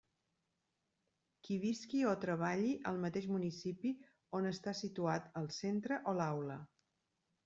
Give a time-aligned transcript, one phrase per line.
[1.47, 3.91] Qui visqui o treballi al mateix municipi
[4.39, 6.57] on està situat el centre o l'aula.